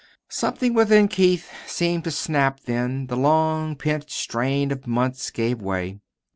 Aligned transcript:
Something 0.29 0.73
within 0.73 1.07
Keith 1.07 1.51
seemed 1.67 2.05
to 2.05 2.09
snap 2.09 2.61
then. 2.61 3.05
The 3.05 3.15
long 3.15 3.75
pent 3.75 4.09
strain 4.09 4.71
of 4.71 4.87
months 4.87 5.29
gave 5.29 5.61
way. 5.61 5.99